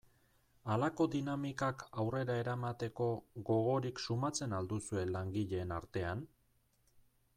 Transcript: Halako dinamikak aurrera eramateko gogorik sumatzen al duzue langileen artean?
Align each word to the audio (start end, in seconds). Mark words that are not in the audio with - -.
Halako 0.75 1.05
dinamikak 1.15 1.83
aurrera 2.03 2.37
eramateko 2.43 3.09
gogorik 3.51 4.01
sumatzen 4.05 4.57
al 4.61 4.71
duzue 4.73 5.05
langileen 5.13 5.77
artean? 5.77 6.25